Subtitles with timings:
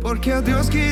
[0.00, 0.90] Porque el Dios que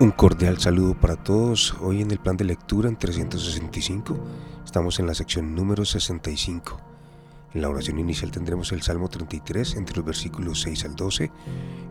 [0.00, 1.74] Un cordial saludo para todos.
[1.80, 4.16] Hoy en el plan de lectura en 365
[4.64, 6.80] estamos en la sección número 65.
[7.52, 11.32] En la oración inicial tendremos el Salmo 33 entre los versículos 6 al 12.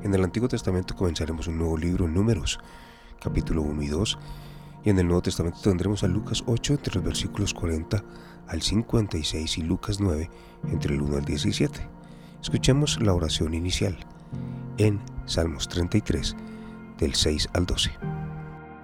[0.04, 2.62] En el Antiguo Testamento comenzaremos un nuevo libro, Números,
[3.22, 4.18] capítulo 1 y 2.
[4.86, 8.06] Y en el Nuevo Testamento tendremos a Lucas 8 entre los versículos 40
[8.48, 10.30] al 56 y Lucas 9
[10.72, 11.78] entre el 1 al 17.
[12.42, 13.98] Escuchemos la oración inicial
[14.78, 16.38] en Salmos 33
[16.98, 17.92] del 6 al 12.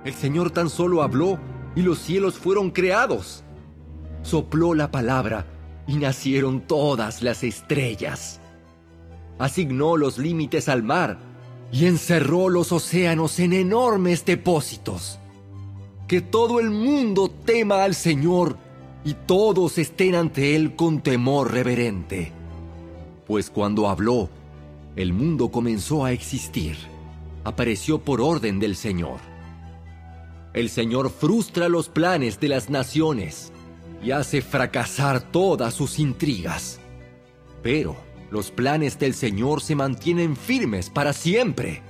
[0.06, 1.40] El Señor tan solo habló
[1.76, 3.44] y los cielos fueron creados.
[4.22, 5.46] Sopló la palabra
[5.88, 8.40] y nacieron todas las estrellas.
[9.40, 11.18] Asignó los límites al mar
[11.72, 15.20] y encerró los océanos en enormes depósitos.
[16.08, 18.58] Que todo el mundo tema al Señor
[19.04, 22.32] y todos estén ante Él con temor reverente.
[23.26, 24.30] Pues cuando habló,
[24.96, 26.78] el mundo comenzó a existir.
[27.44, 29.20] Apareció por orden del Señor.
[30.54, 33.52] El Señor frustra los planes de las naciones
[34.04, 36.80] y hace fracasar todas sus intrigas.
[37.62, 37.96] Pero
[38.30, 41.82] los planes del Señor se mantienen firmes para siempre.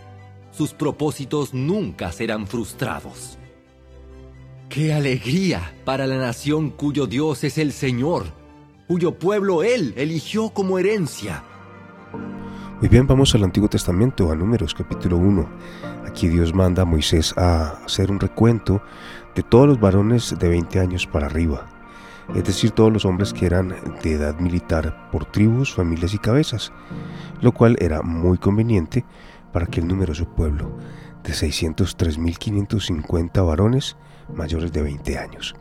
[0.52, 3.38] Sus propósitos nunca serán frustrados.
[4.70, 8.26] ¡Qué alegría para la nación cuyo Dios es el Señor,
[8.88, 11.44] cuyo pueblo Él eligió como herencia!
[12.84, 15.48] Muy bien, vamos al Antiguo Testamento, a Números capítulo 1.
[16.06, 18.82] Aquí Dios manda a Moisés a hacer un recuento
[19.36, 21.66] de todos los varones de 20 años para arriba,
[22.36, 23.74] es decir, todos los hombres que eran
[24.04, 26.74] de edad militar por tribus, familias y cabezas,
[27.40, 29.06] lo cual era muy conveniente
[29.54, 30.78] para que el número de su pueblo,
[31.24, 33.96] de 603.550 varones
[34.36, 35.56] mayores de 20 años,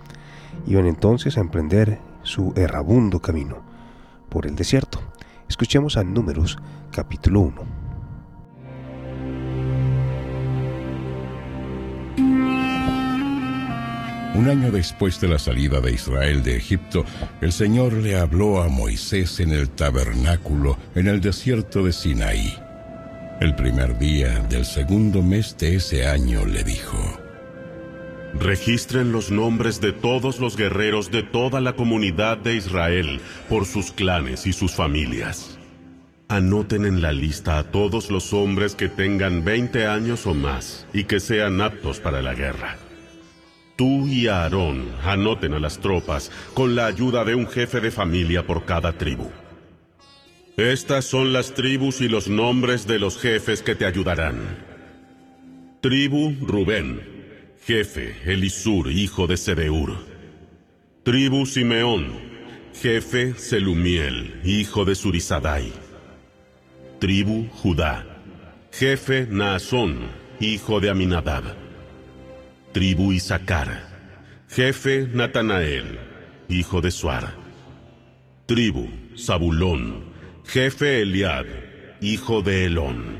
[0.66, 3.62] iban entonces a emprender su errabundo camino
[4.28, 5.12] por el desierto.
[5.53, 6.57] Escuchemos a Números
[6.91, 7.63] capítulo 1.
[14.35, 17.05] Un año después de la salida de Israel de Egipto,
[17.43, 22.59] el Señor le habló a Moisés en el tabernáculo en el desierto de Sinaí.
[23.39, 27.22] El primer día del segundo mes de ese año le dijo,
[28.38, 33.93] Registren los nombres de todos los guerreros de toda la comunidad de Israel por sus
[33.93, 35.59] clanes y sus familias.
[36.28, 41.04] Anoten en la lista a todos los hombres que tengan 20 años o más y
[41.04, 42.78] que sean aptos para la guerra.
[43.76, 48.47] Tú y Aarón anoten a las tropas con la ayuda de un jefe de familia
[48.47, 49.31] por cada tribu.
[50.56, 54.37] Estas son las tribus y los nombres de los jefes que te ayudarán.
[55.81, 57.12] Tribu Rubén,
[57.67, 59.97] jefe Elisur, hijo de Sedeur.
[61.05, 62.12] Tribu Simeón,
[62.75, 65.72] jefe Selumiel, hijo de Surizadai.
[66.99, 68.05] Tribu Judá,
[68.72, 70.09] jefe Naasón,
[70.41, 71.45] hijo de Aminadab.
[72.72, 73.89] Tribu Isaacar,
[74.49, 75.99] jefe Natanael,
[76.49, 77.34] hijo de Suar.
[78.47, 80.05] Tribu Zabulón,
[80.45, 81.47] jefe Eliad,
[82.01, 83.19] hijo de Elón.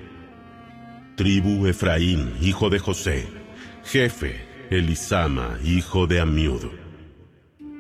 [1.17, 3.42] Tribu Efraín, hijo de José,
[3.85, 4.41] jefe
[4.71, 6.71] Elisama, hijo de Amiud.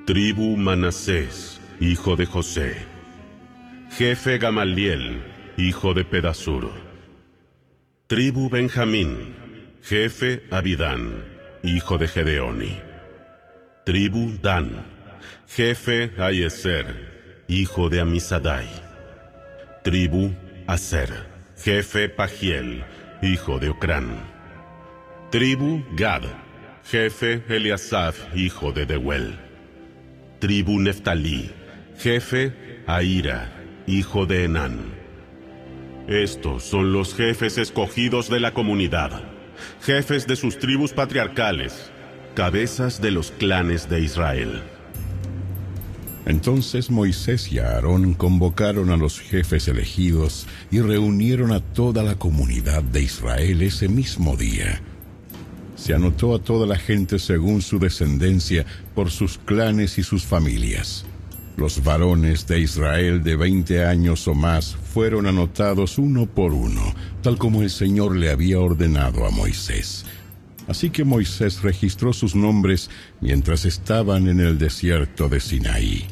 [0.06, 2.75] Tribu Manasés, hijo de José,
[3.96, 5.22] jefe Gamaliel,
[5.56, 6.70] hijo de Pedasur.
[8.08, 9.34] Tribu Benjamín,
[9.82, 11.25] jefe Abidán,
[11.62, 12.81] hijo de Gedeoni.
[13.87, 14.84] Tribu Dan,
[15.48, 18.69] jefe Ayeser, hijo de Amisadai.
[19.82, 20.34] Tribu
[20.66, 21.10] Aser,
[21.56, 22.84] jefe Pagiel,
[23.22, 24.31] hijo de Ocrán.
[25.32, 26.25] Tribu Gad,
[26.84, 29.38] jefe Eliasaf, hijo de Deuel.
[30.40, 31.50] Tribu Neftalí,
[31.96, 32.52] jefe
[32.87, 33.50] Aira,
[33.87, 34.93] hijo de Enán.
[36.06, 39.23] Estos son los jefes escogidos de la comunidad,
[39.81, 41.90] jefes de sus tribus patriarcales,
[42.34, 44.62] cabezas de los clanes de Israel.
[46.26, 52.82] Entonces Moisés y Aarón convocaron a los jefes elegidos y reunieron a toda la comunidad
[52.82, 54.82] de Israel ese mismo día.
[55.82, 58.64] Se anotó a toda la gente según su descendencia
[58.94, 61.05] por sus clanes y sus familias.
[61.56, 67.37] Los varones de Israel de veinte años o más fueron anotados uno por uno, tal
[67.37, 70.05] como el Señor le había ordenado a Moisés.
[70.69, 72.88] Así que Moisés registró sus nombres
[73.20, 76.06] mientras estaban en el desierto de Sinaí.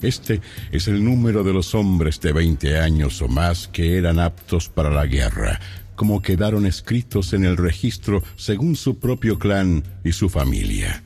[0.00, 0.40] Este
[0.72, 4.88] es el número de los hombres de veinte años o más que eran aptos para
[4.88, 5.60] la guerra,
[6.02, 11.04] como quedaron escritos en el registro según su propio clan y su familia.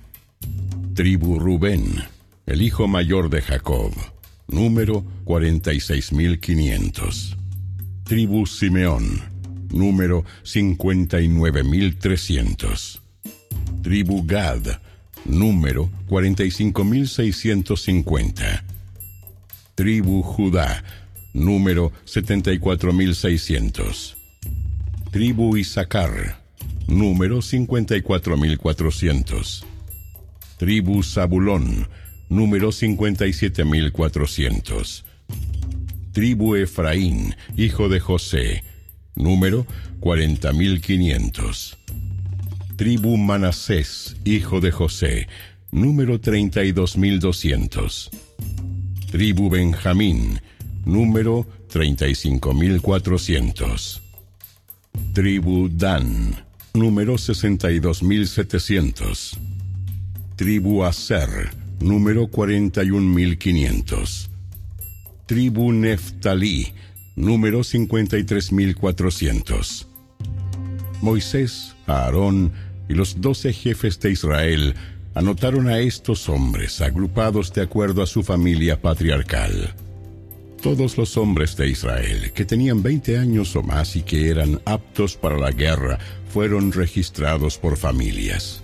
[0.94, 2.02] Tribu Rubén,
[2.46, 3.92] el hijo mayor de Jacob,
[4.48, 7.36] número 46.500.
[8.04, 9.20] Tribu Simeón,
[9.68, 13.00] número 59.300.
[13.82, 14.80] Tribu Gad,
[15.26, 18.62] número 45.650.
[19.74, 20.82] Tribu Judá,
[21.34, 24.15] número 74.600.
[25.16, 26.44] Tribu Isaacar,
[26.88, 29.64] número 54.400.
[30.58, 31.88] Tribu Zabulón,
[32.28, 35.04] número 57.400.
[36.12, 38.62] Tribu Efraín, hijo de José,
[39.14, 39.66] número
[40.00, 41.78] 40.500.
[42.76, 45.28] Tribu Manasés, hijo de José,
[45.72, 48.10] número 32.200.
[49.10, 50.42] Tribu Benjamín,
[50.84, 54.05] número 35.400.
[55.16, 56.36] Tribu Dan,
[56.74, 59.38] número 62.700.
[60.36, 61.48] Tribu Aser,
[61.80, 64.28] número 41.500.
[65.24, 66.74] Tribu Neftalí,
[67.16, 69.86] número 53.400.
[71.00, 72.52] Moisés, Aarón
[72.86, 74.74] y los doce jefes de Israel
[75.14, 79.74] anotaron a estos hombres agrupados de acuerdo a su familia patriarcal.
[80.62, 85.16] Todos los hombres de Israel que tenían 20 años o más y que eran aptos
[85.16, 85.98] para la guerra
[86.32, 88.62] fueron registrados por familias.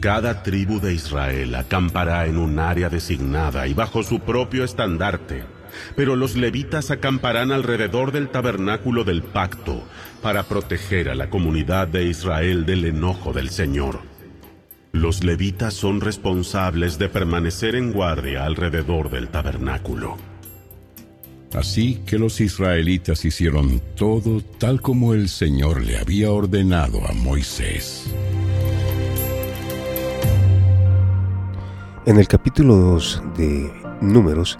[0.00, 5.42] Cada tribu de Israel acampará en un área designada y bajo su propio estandarte,
[5.96, 9.82] pero los levitas acamparán alrededor del tabernáculo del pacto
[10.20, 14.00] para proteger a la comunidad de Israel del enojo del Señor.
[14.92, 20.33] Los levitas son responsables de permanecer en guardia alrededor del tabernáculo.
[21.54, 28.12] Así que los israelitas hicieron todo tal como el Señor le había ordenado a Moisés.
[32.06, 34.58] En el capítulo 2 de Números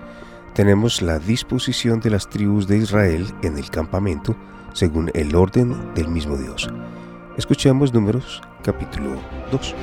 [0.55, 4.37] tenemos la disposición de las tribus de Israel en el campamento
[4.73, 6.71] según el orden del mismo Dios.
[7.37, 9.21] Escuchemos Números capítulo
[9.51, 9.75] 2.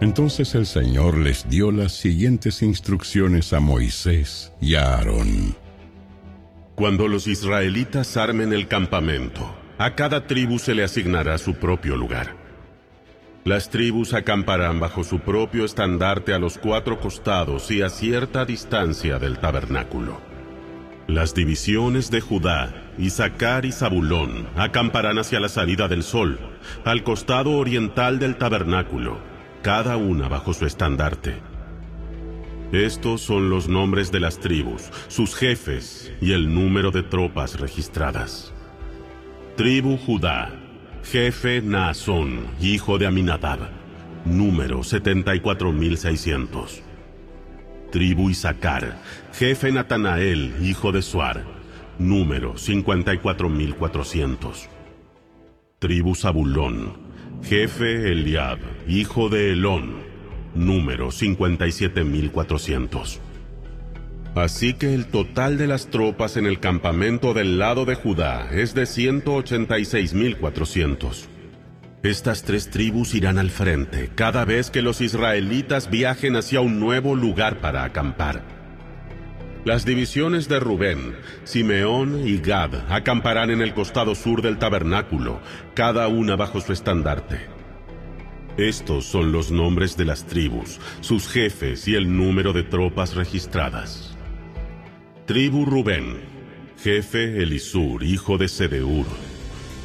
[0.00, 5.56] Entonces el Señor les dio las siguientes instrucciones a Moisés y a Aarón.
[6.76, 12.36] Cuando los israelitas armen el campamento, a cada tribu se le asignará su propio lugar.
[13.44, 19.18] Las tribus acamparán bajo su propio estandarte a los cuatro costados y a cierta distancia
[19.18, 20.20] del tabernáculo.
[21.08, 26.38] Las divisiones de Judá, Isaacar y Zabulón acamparán hacia la salida del sol,
[26.84, 29.18] al costado oriental del tabernáculo,
[29.62, 31.36] cada una bajo su estandarte.
[32.72, 38.52] Estos son los nombres de las tribus, sus jefes y el número de tropas registradas.
[39.56, 40.52] Tribu Judá,
[41.02, 43.70] jefe Naasón, hijo de Aminadab,
[44.24, 46.82] número 74600.
[47.90, 49.00] Tribu Isaacar,
[49.32, 51.44] jefe Natanael, hijo de Suar,
[51.98, 54.68] número 54400.
[55.78, 57.07] Tribu Zabulón,
[57.42, 60.04] jefe Eliab, hijo de Elón,
[60.54, 63.20] número 57400.
[64.34, 68.74] Así que el total de las tropas en el campamento del lado de Judá es
[68.74, 71.26] de 186.400.
[72.04, 77.16] Estas tres tribus irán al frente cada vez que los israelitas viajen hacia un nuevo
[77.16, 78.57] lugar para acampar.
[79.64, 85.40] Las divisiones de Rubén, Simeón y Gad acamparán en el costado sur del tabernáculo,
[85.74, 87.40] cada una bajo su estandarte.
[88.56, 94.16] Estos son los nombres de las tribus, sus jefes y el número de tropas registradas.
[95.26, 96.18] Tribu Rubén,
[96.82, 99.06] jefe Elisur, hijo de Sedeur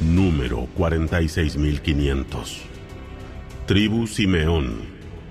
[0.00, 2.62] número 46500.
[3.66, 4.82] Tribu Simeón,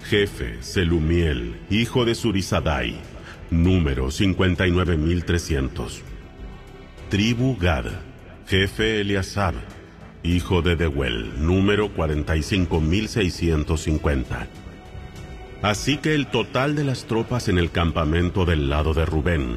[0.03, 2.95] jefe Selumiel, hijo de Surisadai,
[3.61, 6.01] número 59300.
[7.09, 7.85] Tribu Gad,
[8.47, 9.53] jefe Eliasab,
[10.23, 14.47] hijo de Dewel, número 45650.
[15.61, 19.55] Así que el total de las tropas en el campamento del lado de Rubén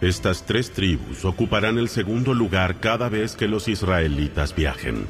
[0.00, 5.06] Estas tres tribus ocuparán el segundo lugar cada vez que los israelitas viajen.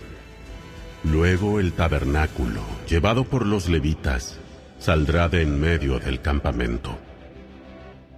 [1.05, 4.39] Luego el tabernáculo, llevado por los levitas,
[4.79, 6.99] saldrá de en medio del campamento.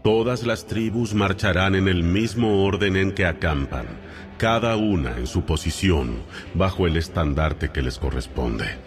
[0.02, 3.86] Todas las tribus marcharán en el mismo orden en que acampan,
[4.38, 6.22] cada una en su posición,
[6.54, 8.78] bajo el estandarte que les corresponde.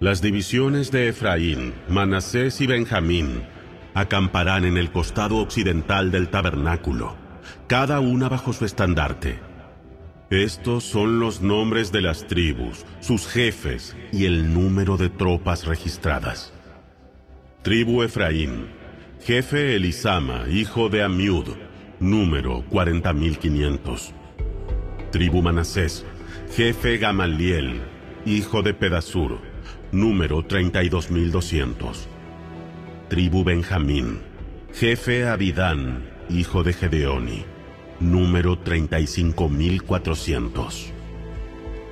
[0.00, 3.42] Las divisiones de Efraín, Manasés y Benjamín
[3.94, 7.14] acamparán en el costado occidental del tabernáculo,
[7.68, 9.49] cada una bajo su estandarte.
[10.30, 16.52] Estos son los nombres de las tribus, sus jefes y el número de tropas registradas.
[17.62, 18.68] Tribu Efraín,
[19.22, 21.48] jefe Elisama, hijo de Amiud,
[21.98, 24.12] número 40.500.
[25.10, 26.06] Tribu Manasés,
[26.54, 27.80] jefe Gamaliel,
[28.24, 29.40] hijo de Pedasur,
[29.92, 32.06] número 32.200
[33.10, 34.20] tribu Benjamín,
[34.72, 37.44] jefe Abidán, hijo de Gedeoni,
[38.00, 40.92] número 35.400.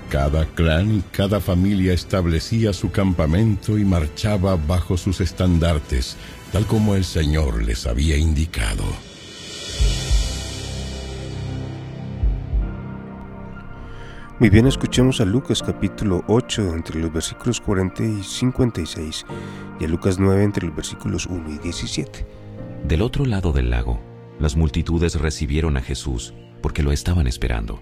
[0.09, 6.15] Cada clan y cada familia establecía su campamento y marchaba bajo sus estandartes,
[6.53, 8.85] tal como el Señor les había indicado.
[14.39, 19.25] Muy bien, escuchemos a Lucas capítulo 8 entre los versículos 40 y 56
[19.79, 22.25] y a Lucas 9 entre los versículos 1 y 17.
[22.87, 23.99] Del otro lado del lago,
[24.39, 27.81] las multitudes recibieron a Jesús porque lo estaban esperando.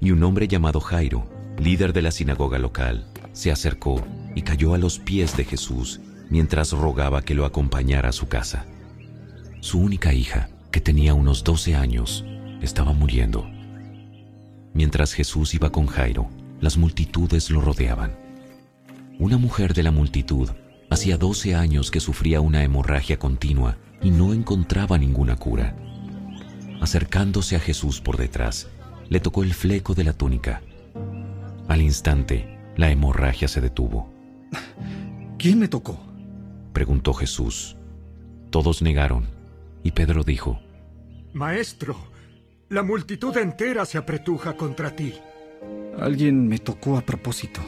[0.00, 4.78] Y un hombre llamado Jairo, líder de la sinagoga local, se acercó y cayó a
[4.78, 8.66] los pies de Jesús mientras rogaba que lo acompañara a su casa.
[9.60, 12.24] Su única hija, que tenía unos 12 años,
[12.60, 13.50] estaba muriendo
[14.72, 18.16] Mientras Jesús iba con Jairo, las multitudes lo rodeaban.
[19.18, 20.48] Una mujer de la multitud
[20.90, 25.76] hacía 12 años que sufría una hemorragia continua y no encontraba ninguna cura.
[26.80, 28.68] Acercándose a Jesús por detrás,
[29.08, 30.62] le tocó el fleco de la túnica.
[31.70, 34.12] Al instante, la hemorragia se detuvo.
[35.38, 36.00] ¿Quién me tocó?
[36.72, 37.76] preguntó Jesús.
[38.50, 39.28] Todos negaron,
[39.84, 40.58] y Pedro dijo,
[41.32, 41.94] Maestro,
[42.70, 45.14] la multitud entera se apretuja contra ti.
[45.96, 47.60] Alguien me tocó a propósito,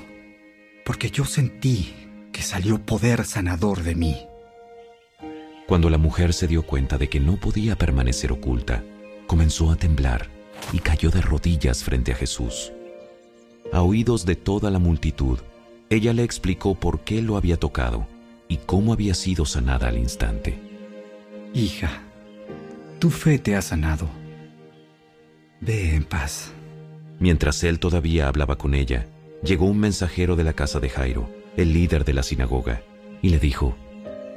[0.84, 1.94] porque yo sentí
[2.32, 4.26] que salió poder sanador de mí.
[5.68, 8.82] Cuando la mujer se dio cuenta de que no podía permanecer oculta,
[9.28, 10.26] comenzó a temblar
[10.72, 12.72] y cayó de rodillas frente a Jesús.
[13.72, 15.38] A oídos de toda la multitud,
[15.88, 18.06] ella le explicó por qué lo había tocado
[18.46, 20.58] y cómo había sido sanada al instante.
[21.54, 22.02] Hija,
[22.98, 24.10] tu fe te ha sanado.
[25.60, 26.52] Ve en paz.
[27.18, 29.06] Mientras él todavía hablaba con ella,
[29.42, 32.82] llegó un mensajero de la casa de Jairo, el líder de la sinagoga,
[33.22, 33.74] y le dijo,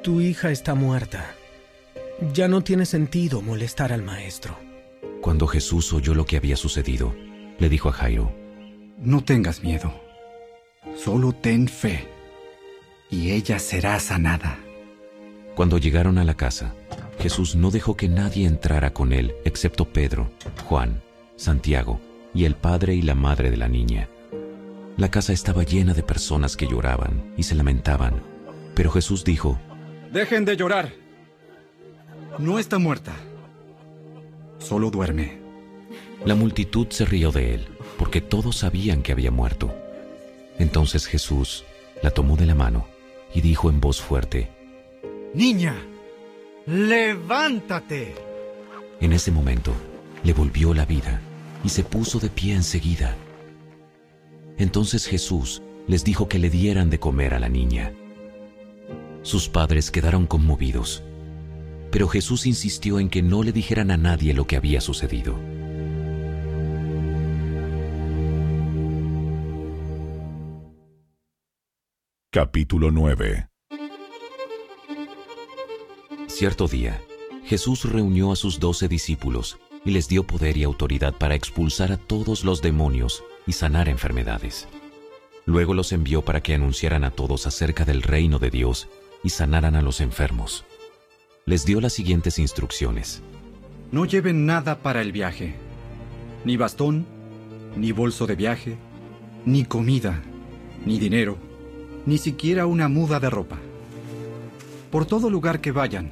[0.01, 1.35] Tu hija está muerta.
[2.33, 4.57] Ya no tiene sentido molestar al maestro.
[5.21, 7.13] Cuando Jesús oyó lo que había sucedido,
[7.59, 8.44] le dijo a Jairo,
[8.97, 9.93] No tengas miedo,
[10.95, 12.07] solo ten fe,
[13.09, 14.57] y ella será sanada.
[15.55, 16.73] Cuando llegaron a la casa,
[17.19, 20.29] Jesús no dejó que nadie entrara con él excepto Pedro,
[20.65, 21.01] Juan,
[21.35, 21.99] Santiago
[22.33, 24.09] y el padre y la madre de la niña.
[24.97, 28.21] La casa estaba llena de personas que lloraban y se lamentaban,
[28.75, 29.59] pero Jesús dijo,
[30.13, 30.93] Dejen de llorar.
[32.39, 33.13] No está muerta,
[34.59, 35.39] solo duerme.
[36.25, 39.73] La multitud se rió de él, porque todos sabían que había muerto.
[40.59, 41.65] Entonces Jesús
[42.01, 42.87] la tomó de la mano
[43.33, 44.49] y dijo en voz fuerte,
[45.33, 45.75] Niña,
[46.65, 48.15] levántate.
[49.01, 49.73] En ese momento
[50.23, 51.21] le volvió la vida
[51.63, 53.15] y se puso de pie enseguida.
[54.57, 57.93] Entonces Jesús les dijo que le dieran de comer a la niña.
[59.23, 61.03] Sus padres quedaron conmovidos,
[61.91, 65.37] pero Jesús insistió en que no le dijeran a nadie lo que había sucedido.
[72.35, 73.47] Capítulo 9
[76.27, 77.01] Cierto día,
[77.45, 81.97] Jesús reunió a sus doce discípulos y les dio poder y autoridad para expulsar a
[81.97, 84.67] todos los demonios y sanar enfermedades.
[85.45, 88.89] Luego los envió para que anunciaran a todos acerca del reino de Dios
[89.23, 90.65] y sanaran a los enfermos.
[91.45, 93.23] Les dio las siguientes instrucciones.
[93.93, 95.55] No lleven nada para el viaje,
[96.43, 97.05] ni bastón,
[97.77, 98.75] ni bolso de viaje,
[99.45, 100.21] ni comida,
[100.85, 101.37] ni dinero,
[102.05, 103.57] ni siquiera una muda de ropa.
[104.91, 106.11] Por todo lugar que vayan,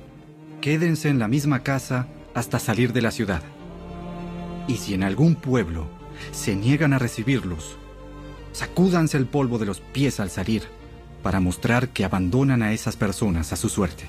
[0.61, 3.43] quédense en la misma casa hasta salir de la ciudad.
[4.67, 5.87] Y si en algún pueblo
[6.31, 7.75] se niegan a recibirlos,
[8.51, 10.63] sacúdanse el polvo de los pies al salir
[11.21, 14.05] para mostrar que abandonan a esas personas a su suerte.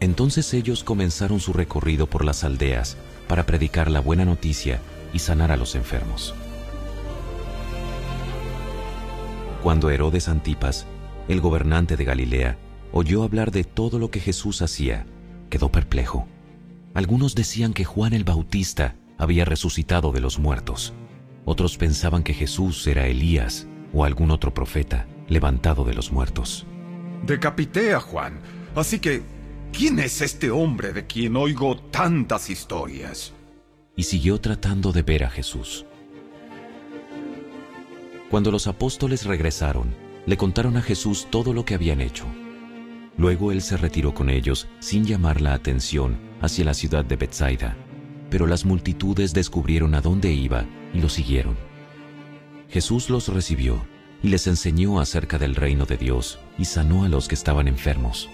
[0.00, 2.96] Entonces ellos comenzaron su recorrido por las aldeas
[3.28, 4.80] para predicar la buena noticia
[5.12, 6.34] y sanar a los enfermos.
[9.62, 10.86] Cuando Herodes Antipas,
[11.28, 12.58] el gobernante de Galilea,
[12.90, 15.06] oyó hablar de todo lo que Jesús hacía,
[15.50, 16.26] quedó perplejo.
[16.94, 20.92] Algunos decían que Juan el Bautista había resucitado de los muertos.
[21.44, 26.66] Otros pensaban que Jesús era Elías o algún otro profeta levantado de los muertos.
[27.24, 28.40] Decapité a Juan,
[28.74, 29.22] así que,
[29.72, 33.32] ¿quién es este hombre de quien oigo tantas historias?
[33.94, 35.86] Y siguió tratando de ver a Jesús.
[38.32, 42.24] Cuando los apóstoles regresaron, le contaron a Jesús todo lo que habían hecho.
[43.18, 47.76] Luego él se retiró con ellos sin llamar la atención hacia la ciudad de Bethsaida,
[48.30, 50.64] pero las multitudes descubrieron a dónde iba
[50.94, 51.58] y lo siguieron.
[52.70, 53.84] Jesús los recibió
[54.22, 58.30] y les enseñó acerca del reino de Dios y sanó a los que estaban enfermos.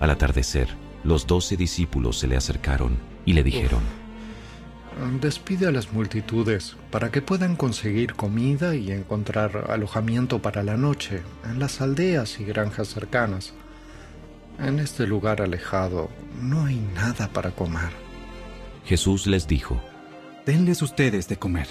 [0.00, 0.68] Al atardecer,
[1.04, 2.96] los doce discípulos se le acercaron
[3.26, 3.82] y le dijeron,
[5.20, 11.22] Despide a las multitudes para que puedan conseguir comida y encontrar alojamiento para la noche
[11.44, 13.52] en las aldeas y granjas cercanas.
[14.58, 17.90] En este lugar alejado no hay nada para comer.
[18.84, 19.80] Jesús les dijo,
[20.44, 21.68] Denles ustedes de comer.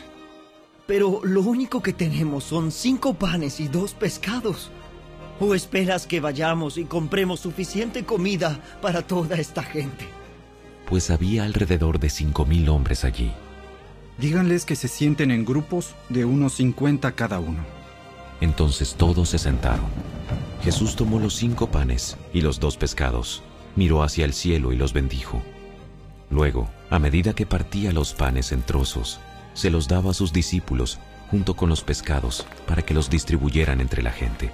[0.87, 4.71] Pero lo único que tenemos son cinco panes y dos pescados.
[5.39, 10.20] ¿O esperas que vayamos y compremos suficiente comida para toda esta gente?
[10.87, 13.31] Pues había alrededor de cinco mil hombres allí.
[14.17, 17.63] Díganles que se sienten en grupos de unos 50 cada uno.
[18.39, 19.85] Entonces todos se sentaron.
[20.63, 23.41] Jesús tomó los cinco panes y los dos pescados,
[23.75, 25.41] miró hacia el cielo y los bendijo.
[26.29, 29.19] Luego, a medida que partía los panes en trozos,
[29.53, 34.01] se los daba a sus discípulos junto con los pescados para que los distribuyeran entre
[34.01, 34.51] la gente.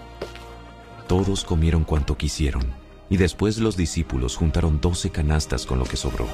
[1.08, 2.66] Todos comieron cuanto quisieron,
[3.10, 6.28] y después los discípulos juntaron doce canastas con lo que sobró.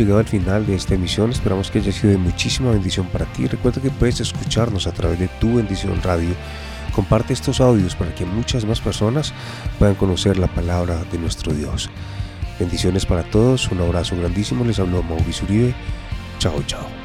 [0.00, 1.30] Llegado al final de esta emisión.
[1.30, 3.46] Esperamos que haya sido de muchísima bendición para ti.
[3.46, 6.34] Recuerda que puedes escucharnos a través de tu bendición radio.
[6.94, 9.32] Comparte estos audios para que muchas más personas
[9.78, 11.90] puedan conocer la palabra de nuestro Dios.
[12.58, 13.70] Bendiciones para todos.
[13.70, 14.64] Un abrazo grandísimo.
[14.64, 15.74] Les habló Mauricio Uribe.
[16.38, 16.99] Chao, chao.